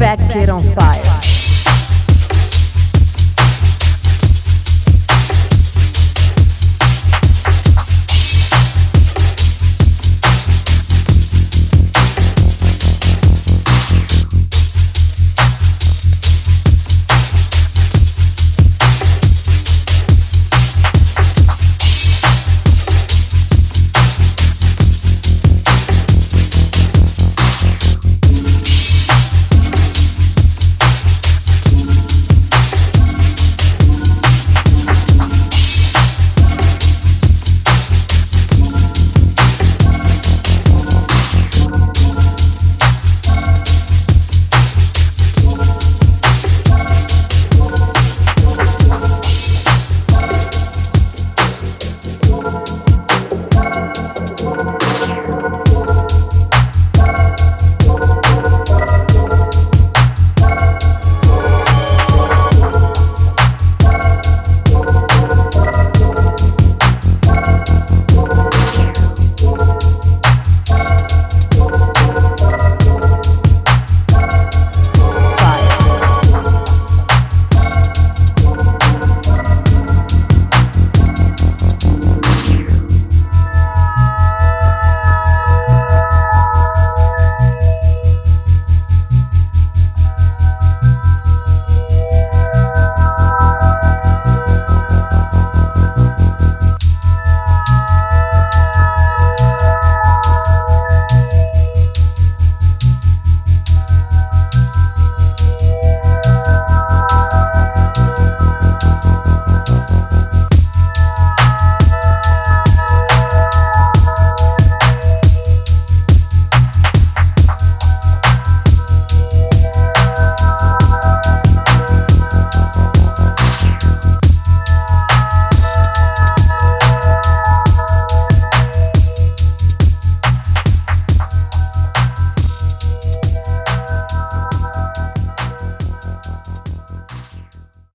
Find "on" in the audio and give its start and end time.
0.48-0.62